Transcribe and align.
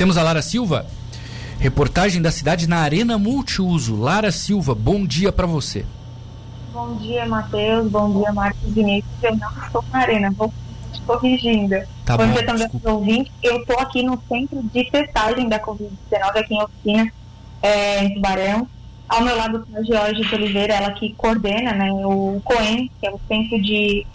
Temos 0.00 0.16
a 0.16 0.22
Lara 0.22 0.40
Silva, 0.40 0.86
reportagem 1.58 2.22
da 2.22 2.30
cidade 2.30 2.66
na 2.66 2.78
Arena 2.78 3.18
Multiuso. 3.18 4.00
Lara 4.00 4.32
Silva, 4.32 4.74
bom 4.74 5.04
dia 5.04 5.30
para 5.30 5.46
você. 5.46 5.84
Bom 6.72 6.96
dia, 6.96 7.26
Matheus. 7.26 7.90
Bom 7.90 8.18
dia, 8.18 8.32
Marcos 8.32 8.72
Vinícius. 8.72 9.12
Eu 9.22 9.36
não 9.36 9.50
estou 9.62 9.84
na 9.92 9.98
Arena, 9.98 10.30
vou 10.30 10.50
te 10.90 11.02
corrigindo. 11.02 11.76
Tá 12.06 12.16
bom 12.16 12.26
bom, 12.26 12.32
dia 12.32 12.46
também 12.46 12.66
aos 12.72 12.84
ouvintes. 12.86 13.30
Eu 13.42 13.58
estou 13.58 13.78
aqui 13.78 14.02
no 14.02 14.18
centro 14.26 14.62
de 14.72 14.84
testagem 14.90 15.50
da 15.50 15.60
Covid-19, 15.60 16.34
aqui 16.34 16.54
em 16.54 16.62
Oficina, 16.62 17.12
é, 17.60 18.04
em 18.04 18.14
Tubarão. 18.14 18.66
Ao 19.06 19.20
meu 19.20 19.36
lado 19.36 19.58
está 19.58 19.80
a 19.80 19.82
Georgia 19.82 20.24
de 20.24 20.34
Oliveira, 20.34 20.72
ela 20.76 20.92
que 20.92 21.12
coordena 21.12 21.74
né, 21.74 21.92
o 21.92 22.40
COEM, 22.42 22.90
que 22.98 23.06
é 23.06 23.10
o 23.10 23.20
Centro 23.28 23.60
de, 23.60 24.06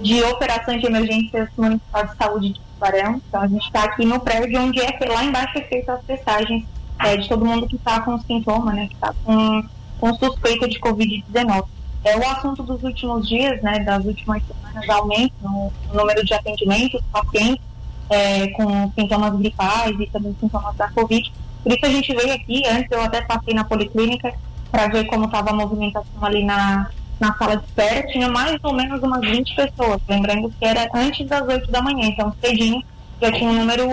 de 0.00 0.22
Operações 0.22 0.80
de 0.80 0.86
Emergências 0.86 1.50
Municipal 1.58 2.06
de 2.06 2.16
Saúde 2.16 2.52
de 2.54 2.69
Tubarão. 2.80 3.20
Então, 3.28 3.42
a 3.42 3.46
gente 3.46 3.66
está 3.66 3.84
aqui 3.84 4.04
no 4.06 4.18
prédio 4.18 4.62
onde 4.62 4.80
é, 4.80 4.98
lá 5.08 5.22
embaixo 5.22 5.58
é 5.58 5.62
feita 5.62 5.92
as 5.92 6.02
testagens 6.04 6.64
é, 6.98 7.16
de 7.16 7.28
todo 7.28 7.44
mundo 7.44 7.68
que 7.68 7.76
está 7.76 8.00
com 8.00 8.18
sintoma, 8.20 8.72
né, 8.72 8.86
que 8.86 8.94
está 8.94 9.12
com, 9.24 9.62
com 10.00 10.14
suspeita 10.14 10.66
de 10.66 10.80
Covid-19. 10.80 11.64
É 12.02 12.16
o 12.16 12.26
assunto 12.30 12.62
dos 12.62 12.82
últimos 12.82 13.28
dias, 13.28 13.60
né, 13.62 13.80
das 13.80 14.04
últimas 14.04 14.42
semanas, 14.46 14.88
aumento 14.88 15.34
no, 15.42 15.70
no 15.88 15.94
número 15.94 16.24
de 16.24 16.32
atendimentos, 16.32 17.02
pacientes 17.12 17.62
é, 18.08 18.48
com 18.48 18.90
sintomas 18.92 19.36
gripais 19.36 20.00
e 20.00 20.06
também 20.06 20.34
sintomas 20.40 20.74
da 20.76 20.88
Covid. 20.90 21.30
Por 21.62 21.72
isso 21.72 21.84
a 21.84 21.90
gente 21.90 22.14
veio 22.14 22.32
aqui, 22.32 22.66
antes 22.66 22.90
eu 22.90 23.02
até 23.02 23.20
passei 23.20 23.52
na 23.52 23.64
policlínica 23.64 24.32
para 24.70 24.88
ver 24.88 25.04
como 25.06 25.26
estava 25.26 25.50
a 25.50 25.54
movimentação 25.54 26.24
ali 26.24 26.42
na, 26.44 26.90
na 27.20 27.34
sala 27.34 27.56
de 27.56 27.64
espera. 27.64 28.06
Tinha 28.08 28.28
mais 28.28 28.58
ou 28.62 28.72
menos 28.72 29.02
umas 29.02 29.20
20 29.20 29.54
pessoas, 29.54 30.00
lembrando 30.08 30.52
que 30.58 30.64
era 30.64 30.88
antes 30.94 31.26
das 31.28 31.46
8 31.46 31.70
da 31.70 31.82
manhã, 31.82 32.06
então 32.06 32.34
cedinho 32.40 32.82
já 33.20 33.30
tinha 33.30 33.50
um 33.50 33.54
número 33.54 33.86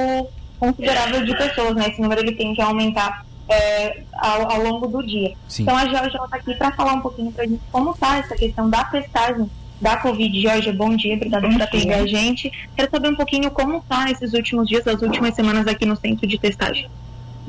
considerável 0.58 1.26
de 1.26 1.38
pessoas, 1.38 1.76
né? 1.76 1.90
Esse 1.90 2.02
número 2.02 2.22
ele 2.22 2.32
tem 2.32 2.56
que 2.56 2.62
aumentar 2.62 3.26
é, 3.50 4.04
ao, 4.14 4.52
ao 4.52 4.64
longo 4.64 4.88
do 4.88 5.06
dia. 5.06 5.34
Sim. 5.48 5.64
Então 5.64 5.76
a 5.76 5.86
Georgia 5.88 6.24
está 6.24 6.38
aqui 6.38 6.56
para 6.56 6.72
falar 6.72 6.94
um 6.94 7.02
pouquinho 7.02 7.32
para 7.32 7.44
a 7.44 7.48
gente 7.48 7.62
como 7.72 7.92
está 7.92 8.18
essa 8.18 8.36
questão 8.36 8.70
da 8.70 8.84
testagem 8.86 9.50
da 9.80 9.98
Covid. 9.98 10.42
Georgia, 10.42 10.74
bom 10.74 10.96
dia, 10.96 11.16
obrigada 11.16 11.48
por 11.48 11.62
atender 11.62 11.94
a 11.94 12.08
gente. 12.08 12.52
Quero 12.76 12.90
saber 12.90 13.10
um 13.10 13.16
pouquinho 13.16 13.52
como 13.52 13.78
está 13.78 14.10
esses 14.10 14.34
últimos 14.34 14.68
dias, 14.68 14.88
as 14.88 15.02
últimas 15.02 15.36
semanas 15.36 15.68
aqui 15.68 15.86
no 15.86 15.96
centro 15.96 16.26
de 16.26 16.38
testagem. 16.38 16.90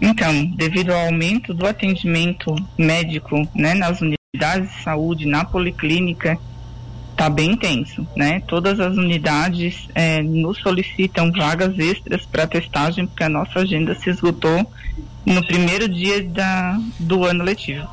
Então, 0.01 0.45
devido 0.57 0.91
ao 0.91 1.07
aumento 1.07 1.53
do 1.53 1.67
atendimento 1.67 2.55
médico, 2.77 3.37
né, 3.55 3.75
nas 3.75 4.01
unidades 4.01 4.18
de 4.37 4.83
saúde, 4.85 5.25
na 5.25 5.43
policlínica, 5.43 6.39
está 7.13 7.31
bem 7.31 7.53
intenso, 7.53 8.07
né? 8.15 8.41
Todas 8.47 8.79
as 8.79 8.95
unidades 8.95 9.89
eh, 9.95 10.23
nos 10.23 10.59
solicitam 10.59 11.33
vagas 11.33 11.79
extras 11.79 12.27
para 12.27 12.47
testagem, 12.47 13.07
porque 13.07 13.25
a 13.25 13.29
nossa 13.31 13.61
agenda 13.61 13.95
se 13.95 14.11
esgotou 14.11 14.71
no 15.25 15.47
primeiro 15.47 15.89
dia 15.89 16.23
da, 16.23 16.79
do 16.99 17.25
ano 17.25 17.43
letivo. 17.43 17.89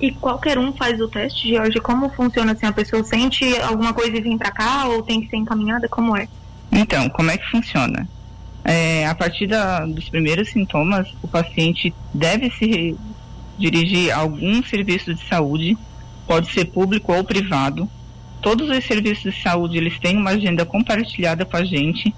E 0.00 0.10
qualquer 0.10 0.58
um 0.58 0.72
faz 0.72 0.98
o 0.98 1.06
teste, 1.06 1.50
Georgia? 1.50 1.82
Como 1.82 2.08
funciona 2.08 2.52
assim? 2.52 2.64
A 2.64 2.72
pessoa 2.72 3.04
sente 3.04 3.44
alguma 3.60 3.92
coisa 3.92 4.16
e 4.16 4.22
vem 4.22 4.38
para 4.38 4.50
cá 4.50 4.86
ou 4.86 5.02
tem 5.02 5.20
que 5.20 5.28
ser 5.28 5.36
encaminhada? 5.36 5.86
Como 5.86 6.16
é? 6.16 6.28
Então, 6.72 7.10
como 7.10 7.30
é 7.30 7.36
que 7.36 7.50
funciona? 7.50 8.08
É, 8.64 9.06
a 9.06 9.14
partir 9.14 9.48
da, 9.48 9.84
dos 9.84 10.08
primeiros 10.08 10.48
sintomas, 10.48 11.14
o 11.22 11.28
paciente 11.28 11.92
deve 12.14 12.50
se 12.52 12.96
dirigir 13.58 14.12
algum 14.12 14.62
serviço 14.62 15.14
de 15.14 15.22
saúde, 15.26 15.76
pode 16.26 16.50
ser 16.50 16.66
público 16.66 17.12
ou 17.12 17.24
privado. 17.24 17.88
Todos 18.40 18.68
os 18.68 18.84
serviços 18.84 19.34
de 19.34 19.42
saúde 19.42 19.78
eles 19.78 19.98
têm 19.98 20.16
uma 20.16 20.30
agenda 20.30 20.64
compartilhada 20.64 21.44
com 21.44 21.56
a 21.56 21.64
gente. 21.64 22.14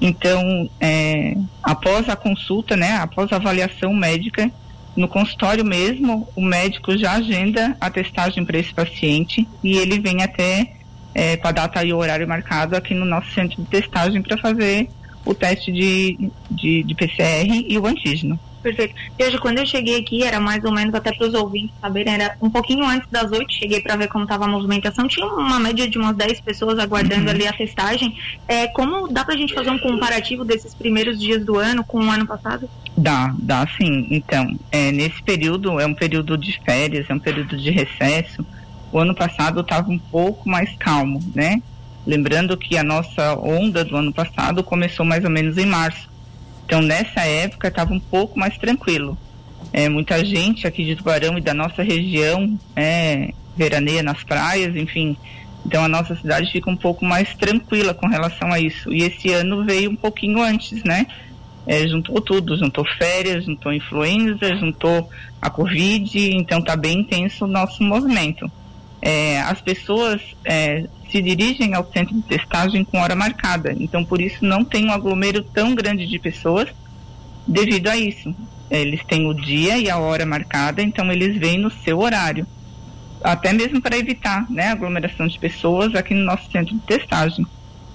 Então, 0.00 0.68
é, 0.80 1.36
após 1.62 2.08
a 2.08 2.16
consulta, 2.16 2.76
né, 2.76 2.96
após 2.98 3.32
a 3.32 3.36
avaliação 3.36 3.94
médica, 3.94 4.50
no 4.96 5.08
consultório 5.08 5.64
mesmo, 5.64 6.28
o 6.34 6.40
médico 6.40 6.96
já 6.96 7.12
agenda 7.12 7.76
a 7.80 7.90
testagem 7.90 8.44
para 8.44 8.58
esse 8.58 8.72
paciente 8.72 9.46
e 9.62 9.76
ele 9.76 9.98
vem 9.98 10.22
até 10.22 10.72
é, 11.14 11.36
com 11.36 11.48
a 11.48 11.52
data 11.52 11.84
e 11.84 11.92
o 11.92 11.98
horário 11.98 12.26
marcado 12.26 12.76
aqui 12.76 12.94
no 12.94 13.04
nosso 13.04 13.30
centro 13.32 13.62
de 13.62 13.68
testagem 13.68 14.22
para 14.22 14.38
fazer 14.38 14.88
o 15.24 15.34
teste 15.34 15.72
de, 15.72 16.30
de, 16.50 16.82
de 16.82 16.94
PCR 16.94 17.64
e 17.68 17.78
o 17.78 17.86
antígeno. 17.86 18.38
Perfeito. 18.66 18.96
E 19.16 19.24
hoje, 19.24 19.38
quando 19.38 19.58
eu 19.58 19.66
cheguei 19.66 20.00
aqui, 20.00 20.24
era 20.24 20.40
mais 20.40 20.64
ou 20.64 20.72
menos, 20.72 20.92
até 20.92 21.12
para 21.12 21.28
os 21.28 21.34
ouvintes 21.34 21.70
saberem, 21.80 22.14
era 22.14 22.36
um 22.42 22.50
pouquinho 22.50 22.84
antes 22.84 23.08
das 23.08 23.30
oito, 23.30 23.52
cheguei 23.52 23.80
para 23.80 23.94
ver 23.94 24.08
como 24.08 24.24
estava 24.24 24.44
a 24.44 24.48
movimentação. 24.48 25.06
Tinha 25.06 25.24
uma 25.24 25.60
média 25.60 25.88
de 25.88 25.96
umas 25.96 26.16
10 26.16 26.40
pessoas 26.40 26.76
aguardando 26.76 27.30
ali 27.30 27.46
a 27.46 27.52
testagem. 27.52 28.18
É, 28.48 28.66
como 28.66 29.06
dá 29.06 29.24
para 29.24 29.34
a 29.34 29.36
gente 29.36 29.54
fazer 29.54 29.70
um 29.70 29.78
comparativo 29.78 30.44
desses 30.44 30.74
primeiros 30.74 31.20
dias 31.20 31.44
do 31.44 31.56
ano 31.56 31.84
com 31.84 32.00
o 32.00 32.10
ano 32.10 32.26
passado? 32.26 32.68
Dá, 32.96 33.32
dá 33.38 33.64
sim. 33.78 34.08
Então, 34.10 34.58
é, 34.72 34.90
nesse 34.90 35.22
período, 35.22 35.78
é 35.78 35.86
um 35.86 35.94
período 35.94 36.36
de 36.36 36.60
férias, 36.64 37.06
é 37.08 37.14
um 37.14 37.20
período 37.20 37.56
de 37.56 37.70
recesso. 37.70 38.44
O 38.90 38.98
ano 38.98 39.14
passado 39.14 39.60
estava 39.60 39.88
um 39.88 39.98
pouco 39.98 40.48
mais 40.48 40.74
calmo, 40.76 41.22
né? 41.32 41.62
Lembrando 42.04 42.56
que 42.56 42.76
a 42.76 42.82
nossa 42.82 43.38
onda 43.38 43.84
do 43.84 43.96
ano 43.96 44.12
passado 44.12 44.64
começou 44.64 45.06
mais 45.06 45.22
ou 45.22 45.30
menos 45.30 45.56
em 45.56 45.66
março. 45.66 46.15
Então, 46.66 46.82
nessa 46.82 47.20
época, 47.20 47.68
estava 47.68 47.94
um 47.94 48.00
pouco 48.00 48.36
mais 48.36 48.58
tranquilo. 48.58 49.16
É, 49.72 49.88
muita 49.88 50.24
gente 50.24 50.66
aqui 50.66 50.84
de 50.84 50.96
Tubarão 50.96 51.38
e 51.38 51.40
da 51.40 51.54
nossa 51.54 51.80
região 51.80 52.58
é, 52.74 53.32
veraneia 53.56 54.02
nas 54.02 54.24
praias, 54.24 54.74
enfim. 54.74 55.16
Então, 55.64 55.84
a 55.84 55.88
nossa 55.88 56.16
cidade 56.16 56.50
fica 56.50 56.68
um 56.68 56.76
pouco 56.76 57.04
mais 57.04 57.32
tranquila 57.34 57.94
com 57.94 58.08
relação 58.08 58.52
a 58.52 58.58
isso. 58.58 58.92
E 58.92 59.04
esse 59.04 59.32
ano 59.32 59.64
veio 59.64 59.90
um 59.90 59.96
pouquinho 59.96 60.42
antes, 60.42 60.82
né? 60.82 61.06
É, 61.64 61.86
juntou 61.86 62.20
tudo, 62.20 62.56
juntou 62.58 62.84
férias, 62.98 63.44
juntou 63.44 63.72
influenza, 63.72 64.56
juntou 64.56 65.08
a 65.40 65.48
Covid, 65.48 66.18
então 66.34 66.58
está 66.58 66.74
bem 66.74 67.00
intenso 67.00 67.44
o 67.44 67.48
nosso 67.48 67.82
movimento. 67.82 68.50
É, 69.00 69.40
as 69.40 69.60
pessoas 69.60 70.20
é, 70.44 70.86
se 71.10 71.20
dirigem 71.20 71.74
ao 71.74 71.90
centro 71.92 72.14
de 72.14 72.22
testagem 72.22 72.84
com 72.84 72.98
hora 72.98 73.14
marcada, 73.14 73.74
então 73.78 74.04
por 74.04 74.20
isso 74.20 74.44
não 74.44 74.64
tem 74.64 74.86
um 74.86 74.92
aglomero 74.92 75.42
tão 75.42 75.74
grande 75.74 76.06
de 76.06 76.18
pessoas 76.18 76.68
devido 77.46 77.88
a 77.88 77.96
isso. 77.96 78.34
Eles 78.70 79.04
têm 79.04 79.26
o 79.26 79.34
dia 79.34 79.78
e 79.78 79.88
a 79.88 79.98
hora 79.98 80.26
marcada, 80.26 80.82
então 80.82 81.10
eles 81.12 81.36
vêm 81.36 81.58
no 81.58 81.70
seu 81.70 82.00
horário. 82.00 82.46
Até 83.22 83.52
mesmo 83.52 83.80
para 83.80 83.96
evitar 83.96 84.50
né, 84.50 84.68
a 84.68 84.72
aglomeração 84.72 85.26
de 85.26 85.38
pessoas 85.38 85.94
aqui 85.94 86.14
no 86.14 86.24
nosso 86.24 86.50
centro 86.50 86.74
de 86.74 86.80
testagem. 86.82 87.46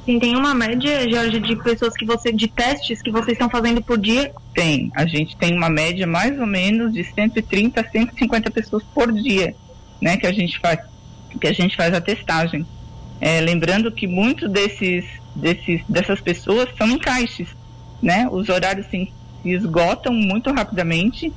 Sim, 0.06 0.18
tem 0.18 0.36
uma 0.36 0.54
média, 0.54 1.08
Jorge, 1.10 1.40
de 1.40 1.56
pessoas 1.58 1.94
que 1.94 2.06
você, 2.06 2.32
de 2.32 2.48
testes 2.48 3.02
que 3.02 3.12
vocês 3.12 3.34
estão 3.34 3.50
fazendo 3.50 3.82
por 3.84 4.00
dia. 4.00 4.34
Tem. 4.54 4.92
A 4.96 5.06
gente 5.06 5.38
tem 5.38 5.56
uma 5.56 5.70
média 5.70 6.08
mais 6.08 6.40
ou 6.40 6.48
menos 6.48 6.92
de 6.92 7.04
130 7.04 7.82
a 7.82 7.90
150 7.90 8.50
pessoas 8.50 8.84
por 8.96 9.12
dia, 9.12 9.54
né, 10.02 10.18
que 10.18 10.26
a 10.26 10.32
gente 10.32 10.58
faz, 10.60 10.80
que 11.40 11.48
a 11.48 11.54
gente 11.54 11.76
faz 11.76 11.94
a 11.94 12.02
testagem. 12.02 12.66
É, 13.20 13.40
lembrando 13.40 13.92
que 13.92 14.08
muitos 14.08 14.50
desses, 14.50 15.06
desses, 15.36 15.82
dessas 15.88 16.20
pessoas 16.20 16.70
são 16.78 16.88
encaixes, 16.90 17.48
né? 18.02 18.28
Os 18.32 18.50
horários 18.50 18.88
se, 18.88 19.12
esgotam 19.46 20.14
muito 20.14 20.52
rapidamente 20.52 21.32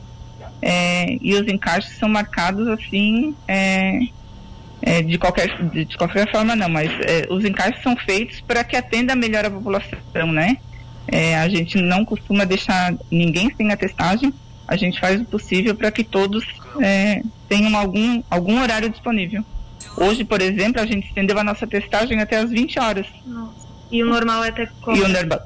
é, 0.62 1.18
e 1.20 1.34
os 1.34 1.46
encaixes 1.46 1.96
são 1.98 2.08
marcados 2.08 2.66
assim 2.68 3.34
é, 3.46 4.00
é, 4.80 5.02
de 5.02 5.18
qualquer 5.18 5.62
de, 5.70 5.84
de 5.84 5.96
qualquer 5.96 6.30
forma 6.30 6.56
não, 6.56 6.68
mas 6.68 6.90
é, 7.00 7.26
os 7.30 7.44
encaixes 7.44 7.82
são 7.82 7.96
feitos 7.96 8.40
para 8.40 8.64
que 8.64 8.76
atenda 8.76 9.14
melhor 9.14 9.44
a 9.44 9.50
população, 9.50 10.32
né? 10.32 10.56
É, 11.06 11.36
a 11.36 11.48
gente 11.48 11.78
não 11.78 12.04
costuma 12.04 12.44
deixar 12.44 12.94
ninguém 13.10 13.54
sem 13.56 13.70
a 13.70 13.76
testagem, 13.76 14.32
a 14.66 14.76
gente 14.76 14.98
faz 14.98 15.20
o 15.20 15.24
possível 15.24 15.74
para 15.74 15.90
que 15.90 16.02
todos 16.02 16.44
é, 16.80 17.22
tenham 17.48 17.76
algum, 17.76 18.22
algum 18.30 18.60
horário 18.60 18.88
disponível. 18.88 19.44
Hoje, 19.96 20.24
por 20.24 20.40
exemplo, 20.42 20.80
a 20.80 20.86
gente 20.86 21.06
estendeu 21.06 21.38
a 21.38 21.44
nossa 21.44 21.66
testagem 21.66 22.20
até 22.20 22.36
as 22.38 22.50
20 22.50 22.78
horas. 22.78 23.06
Nossa. 23.26 23.66
E 23.90 24.02
o 24.02 24.06
normal 24.06 24.44
é 24.44 24.48
até 24.48 24.66
como? 24.82 24.96
E 24.96 25.02
o, 25.02 25.08
norma- 25.08 25.40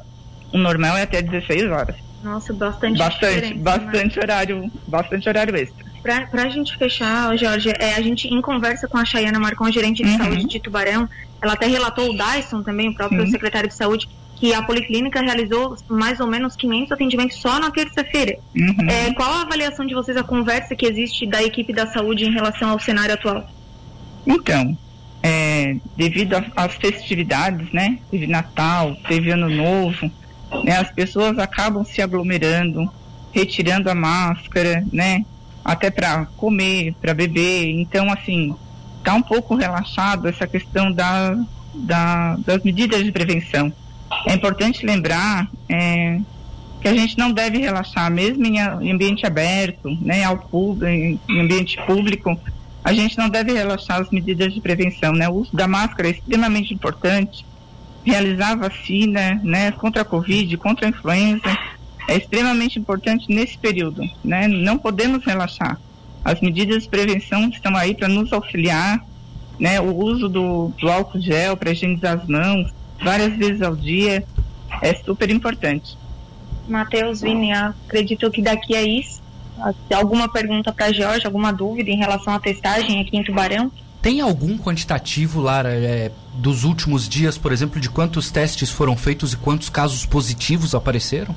o 0.53 0.59
normal 0.59 0.97
é 0.97 1.03
até 1.03 1.21
16 1.23 1.71
horas. 1.71 1.97
Nossa, 2.23 2.53
bastante 2.53 2.99
Bastante, 2.99 3.55
né? 3.55 3.63
bastante 3.63 4.19
horário, 4.19 4.71
bastante 4.87 5.29
horário 5.29 5.55
extra. 5.57 5.87
Pra, 6.03 6.27
pra 6.27 6.49
gente 6.49 6.77
fechar, 6.77 7.37
Jorge, 7.37 7.71
é, 7.79 7.95
a 7.95 8.01
gente 8.01 8.27
em 8.29 8.41
conversa 8.41 8.89
com 8.89 8.97
a 8.99 9.05
Chayana 9.05 9.39
Marcon, 9.39 9.71
gerente 9.71 10.03
de 10.03 10.09
Uhum. 10.11 10.19
saúde 10.19 10.47
de 10.47 10.61
Tubarão, 10.61 11.09
ela 11.43 11.53
até 11.53 11.67
relatou 11.67 12.11
o 12.11 12.17
Dyson 12.17 12.63
também, 12.63 12.89
o 12.89 12.95
próprio 12.95 13.25
Sim. 13.27 13.33
secretário 13.33 13.69
de 13.69 13.75
saúde, 13.75 14.09
que 14.37 14.55
a 14.55 14.63
policlínica 14.63 15.21
realizou 15.21 15.77
mais 15.89 16.19
ou 16.21 16.27
menos 16.27 16.55
500 16.57 16.93
atendimentos 16.93 17.37
só 17.41 17.59
na 17.61 17.71
terça-feira. 17.71 18.37
Uhum. 18.57 18.89
É, 18.89 19.13
qual 19.15 19.31
a 19.33 19.43
avaliação 19.43 19.85
de 19.85 19.95
vocês, 19.95 20.17
a 20.17 20.23
conversa 20.23 20.75
que 20.75 20.87
existe 20.87 21.27
da 21.27 21.43
equipe 21.43 21.73
da 21.73 21.87
saúde 21.89 22.25
em 22.25 22.33
relação 22.33 22.71
ao 22.71 22.79
cenário 22.81 23.15
atual? 23.15 23.49
Então, 24.29 24.77
é, 25.23 25.77
devido 25.97 26.35
às 26.55 26.75
festividades, 26.75 27.73
né? 27.73 27.99
Teve 28.11 28.27
Natal, 28.27 28.95
teve 29.09 29.31
Ano 29.31 29.49
Novo, 29.49 30.11
né? 30.65 30.77
As 30.79 30.91
pessoas 30.93 31.39
acabam 31.39 31.85
se 31.85 32.03
aglomerando, 32.03 32.89
retirando 33.33 33.91
a 33.91 33.95
máscara, 33.95 34.85
né? 34.93 35.25
Até 35.65 35.91
para 35.91 36.27
comer, 36.37 36.95
para 37.01 37.15
beber. 37.15 37.71
Então, 37.71 38.11
assim, 38.13 38.55
tá 39.03 39.15
um 39.15 39.23
pouco 39.23 39.55
relaxado 39.55 40.29
essa 40.29 40.47
questão 40.47 40.93
da, 40.93 41.37
da- 41.75 42.37
das 42.47 42.63
medidas 42.63 43.03
de 43.03 43.11
prevenção. 43.11 43.73
É 44.27 44.35
importante 44.35 44.85
lembrar 44.87 45.49
é, 45.69 46.21
que 46.81 46.89
a 46.89 46.95
gente 46.95 47.19
não 47.19 47.33
deve 47.33 47.59
relaxar, 47.59 48.11
mesmo 48.11 48.45
em, 48.47 48.59
ambiente 48.93 49.27
aberto, 49.27 49.91
né, 50.01 50.25
ao 50.25 50.39
público, 50.39 50.87
em 51.29 51.41
ambiente 51.41 51.77
público, 51.87 52.39
a 52.89 52.93
gente 52.95 53.19
não 53.19 53.29
deve 53.29 53.53
relaxar 53.53 54.01
as 54.01 54.09
medidas 54.09 54.55
de 54.55 54.63
prevenção, 54.63 55.13
né? 55.13 55.29
O 55.29 55.35
uso 55.35 55.55
da 55.55 55.69
máscara 55.69 56.09
é 56.09 56.13
extremamente 56.13 56.73
importante. 56.73 57.45
Realizar 58.03 58.57
vacina, 58.57 59.39
né, 59.45 59.71
contra 59.73 60.01
a 60.01 60.05
Covid, 60.07 60.57
contra 60.57 60.87
a 60.87 60.89
influenza, 60.89 61.55
é 62.09 62.17
extremamente 62.17 62.79
importante 62.79 63.27
nesse 63.29 63.59
período, 63.59 64.09
né? 64.25 64.49
Não 64.49 64.79
podemos 64.79 65.23
relaxar. 65.23 65.79
As 66.25 66.41
medidas 66.41 66.85
de 66.85 66.89
prevenção 66.89 67.47
estão 67.51 67.77
aí 67.77 67.95
para 67.95 68.09
nos 68.09 68.33
auxiliar, 68.33 69.05
né? 69.61 69.79
O 69.79 69.95
uso 69.95 70.27
do, 70.27 70.69
do 70.81 70.91
álcool 70.91 71.21
gel 71.21 71.59
para 71.59 71.71
higienizar 71.71 72.19
as 72.19 72.27
mãos 72.27 72.73
várias 73.05 73.37
vezes 73.37 73.61
ao 73.61 73.77
dia 73.77 74.25
é 74.81 74.95
super 74.95 75.29
importante. 75.29 75.95
Matheus, 76.67 77.21
Vini, 77.21 77.53
acredito 77.53 78.31
que 78.31 78.41
daqui 78.41 78.75
a 78.75 78.83
isso, 78.83 79.18
alguma 79.95 80.31
pergunta 80.31 80.73
para 80.73 80.93
Jorge, 80.93 81.27
alguma 81.27 81.53
dúvida 81.53 81.91
em 81.91 81.97
relação 81.97 82.35
à 82.35 82.41
testagem 82.41 83.01
aqui 83.01 83.17
em 83.17 83.25
Tubarão? 83.25 83.71
Tem 84.01 84.21
algum 84.21 84.57
quantitativo, 84.57 85.41
Lara, 85.41 85.71
é, 85.71 86.13
dos 86.35 86.65
últimos 86.65 87.09
dias, 87.09 87.37
por 87.37 87.53
exemplo, 87.53 87.81
de 87.81 87.91
quantos 87.91 88.31
testes 88.31 88.71
foram 88.71 88.97
feitos 88.97 89.33
e 89.33 89.37
quantos 89.37 89.69
casos 89.69 90.07
positivos 90.07 90.75
apareceram? 90.75 91.35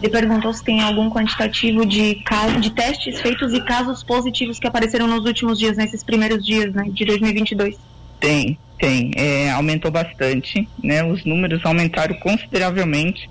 Ele 0.00 0.10
perguntou 0.10 0.52
se 0.52 0.64
tem 0.64 0.80
algum 0.80 1.08
quantitativo 1.08 1.86
de, 1.86 2.16
casos, 2.24 2.60
de 2.60 2.70
testes 2.70 3.20
feitos 3.20 3.52
e 3.52 3.60
casos 3.60 4.02
positivos 4.02 4.58
que 4.58 4.66
apareceram 4.66 5.06
nos 5.06 5.24
últimos 5.24 5.58
dias, 5.58 5.76
nesses 5.76 6.02
primeiros 6.02 6.44
dias 6.44 6.72
né, 6.74 6.84
de 6.90 7.04
2022. 7.04 7.76
Tem, 8.18 8.58
tem. 8.78 9.12
É, 9.16 9.50
aumentou 9.52 9.90
bastante, 9.90 10.68
né? 10.82 11.04
Os 11.04 11.24
números 11.24 11.64
aumentaram 11.64 12.14
consideravelmente. 12.16 13.30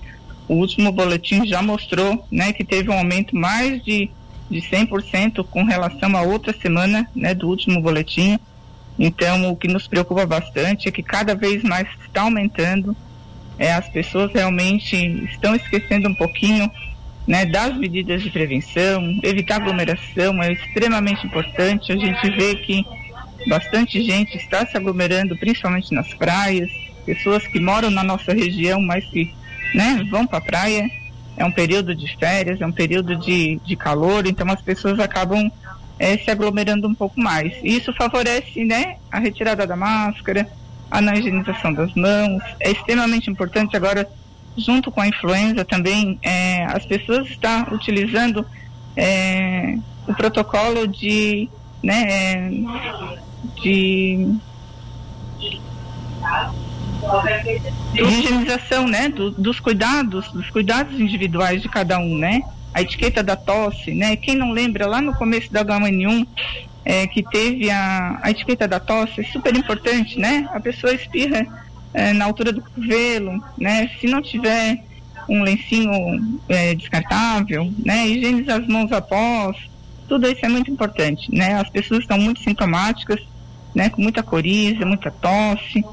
O 0.51 0.55
último 0.55 0.91
boletim 0.91 1.45
já 1.45 1.61
mostrou 1.61 2.27
né, 2.29 2.51
que 2.51 2.65
teve 2.65 2.89
um 2.89 2.97
aumento 2.97 3.33
mais 3.33 3.81
de, 3.85 4.11
de 4.49 4.59
100% 4.59 5.45
com 5.45 5.63
relação 5.63 6.13
à 6.13 6.23
outra 6.23 6.51
semana 6.51 7.09
né, 7.15 7.33
do 7.33 7.47
último 7.47 7.81
boletim. 7.81 8.37
Então, 8.99 9.49
o 9.49 9.55
que 9.55 9.69
nos 9.69 9.87
preocupa 9.87 10.25
bastante 10.25 10.89
é 10.89 10.91
que 10.91 11.01
cada 11.01 11.33
vez 11.33 11.63
mais 11.63 11.87
está 12.05 12.23
aumentando 12.23 12.93
é, 13.57 13.71
as 13.71 13.87
pessoas 13.87 14.29
realmente 14.33 14.93
estão 15.31 15.55
esquecendo 15.55 16.09
um 16.09 16.13
pouquinho 16.13 16.69
né, 17.25 17.45
das 17.45 17.77
medidas 17.77 18.21
de 18.21 18.29
prevenção, 18.29 19.21
evitar 19.23 19.55
aglomeração 19.55 20.43
é 20.43 20.51
extremamente 20.51 21.25
importante. 21.25 21.93
A 21.93 21.95
gente 21.95 22.29
vê 22.29 22.55
que 22.55 22.83
bastante 23.47 24.03
gente 24.03 24.35
está 24.35 24.65
se 24.65 24.75
aglomerando, 24.75 25.33
principalmente 25.37 25.93
nas 25.93 26.13
praias, 26.13 26.69
pessoas 27.05 27.47
que 27.47 27.57
moram 27.57 27.89
na 27.89 28.03
nossa 28.03 28.33
região, 28.33 28.81
mas 28.81 29.05
que 29.05 29.33
né, 29.73 30.05
vão 30.09 30.25
para 30.25 30.37
a 30.39 30.41
praia. 30.41 30.89
É 31.37 31.45
um 31.45 31.51
período 31.51 31.95
de 31.95 32.15
férias, 32.17 32.59
é 32.61 32.65
um 32.65 32.71
período 32.71 33.15
de, 33.15 33.59
de 33.65 33.75
calor, 33.75 34.27
então 34.27 34.49
as 34.51 34.61
pessoas 34.61 34.99
acabam 34.99 35.49
é, 35.97 36.17
se 36.17 36.29
aglomerando 36.29 36.87
um 36.87 36.95
pouco 36.95 37.19
mais. 37.19 37.53
Isso 37.63 37.93
favorece 37.93 38.65
né, 38.65 38.97
a 39.11 39.19
retirada 39.19 39.65
da 39.65 39.75
máscara, 39.75 40.47
a 40.89 41.01
higienização 41.15 41.73
das 41.73 41.93
mãos. 41.93 42.43
É 42.59 42.71
extremamente 42.71 43.29
importante 43.29 43.77
agora, 43.77 44.09
junto 44.57 44.91
com 44.91 44.99
a 44.99 45.07
influenza 45.07 45.63
também, 45.63 46.19
é, 46.21 46.65
as 46.65 46.85
pessoas 46.85 47.27
estão 47.29 47.67
utilizando 47.71 48.45
é, 48.95 49.77
o 50.07 50.13
protocolo 50.13 50.87
de, 50.87 51.47
né, 51.81 52.49
de, 53.61 54.35
de 57.93 58.01
higienização, 58.03 58.87
né, 58.87 59.09
do, 59.09 59.31
dos 59.31 59.59
cuidados, 59.59 60.31
dos 60.31 60.49
cuidados 60.49 60.99
individuais 60.99 61.61
de 61.61 61.69
cada 61.69 61.99
um, 61.99 62.17
né? 62.17 62.41
A 62.73 62.81
etiqueta 62.81 63.21
da 63.21 63.35
tosse, 63.35 63.93
né? 63.93 64.15
Quem 64.15 64.35
não 64.35 64.51
lembra, 64.51 64.87
lá 64.87 65.01
no 65.01 65.13
começo 65.13 65.51
da 65.51 65.63
H1N1, 65.63 66.25
é, 66.85 67.05
que 67.07 67.21
teve 67.21 67.69
a, 67.69 68.19
a 68.21 68.31
etiqueta 68.31 68.67
da 68.67 68.79
tosse, 68.79 69.21
é 69.21 69.23
super 69.23 69.55
importante, 69.55 70.17
né? 70.17 70.49
A 70.53 70.59
pessoa 70.59 70.93
espirra 70.93 71.45
é, 71.93 72.13
na 72.13 72.25
altura 72.25 72.53
do 72.53 72.61
cotovelo, 72.61 73.43
né? 73.57 73.89
Se 73.99 74.07
não 74.07 74.21
tiver 74.21 74.83
um 75.27 75.43
lencinho 75.43 76.39
é, 76.47 76.73
descartável, 76.75 77.71
né? 77.85 78.07
Higieniza 78.07 78.55
as 78.55 78.67
mãos 78.67 78.91
após, 78.91 79.57
tudo 80.07 80.27
isso 80.27 80.45
é 80.45 80.49
muito 80.49 80.71
importante, 80.71 81.33
né? 81.33 81.55
As 81.55 81.69
pessoas 81.69 82.01
estão 82.01 82.17
muito 82.17 82.41
sintomáticas, 82.41 83.19
né? 83.75 83.89
Com 83.89 84.01
muita 84.01 84.23
coriza, 84.23 84.85
muita 84.85 85.11
tosse, 85.11 85.83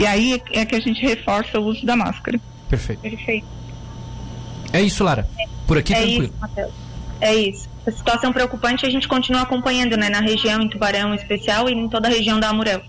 e 0.00 0.06
aí 0.06 0.42
é 0.52 0.64
que 0.64 0.74
a 0.74 0.80
gente 0.80 1.00
reforça 1.00 1.58
o 1.58 1.64
uso 1.64 1.84
da 1.84 1.96
máscara. 1.96 2.40
Perfeito. 2.68 3.00
Perfeito. 3.00 3.46
É 4.72 4.80
isso, 4.80 5.02
Lara. 5.04 5.28
Por 5.66 5.78
aqui 5.78 5.92
é 5.92 5.96
tranquilo. 5.96 6.24
Isso, 6.24 6.34
Matheus. 6.40 6.72
É 7.20 7.34
isso 7.34 7.76
a 7.86 7.92
situação 7.92 8.32
preocupante 8.32 8.84
a 8.84 8.90
gente 8.90 9.06
continua 9.06 9.42
acompanhando 9.42 9.96
né, 9.96 10.08
na 10.08 10.20
região, 10.20 10.60
em 10.60 10.68
Tubarão 10.68 11.12
em 11.12 11.16
especial, 11.16 11.68
e 11.68 11.72
em 11.72 11.88
toda 11.88 12.08
a 12.08 12.10
região 12.10 12.40
da 12.40 12.48
Amurel. 12.48 12.82